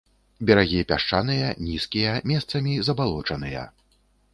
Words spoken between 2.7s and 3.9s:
забалочаныя.